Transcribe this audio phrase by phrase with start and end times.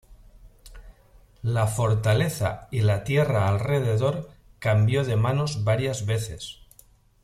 [1.43, 6.57] La fortaleza y la tierra alrededor cambió de manos varias veces.